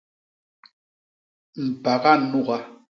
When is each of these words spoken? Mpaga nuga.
Mpaga 1.69 2.11
nuga. 2.29 2.57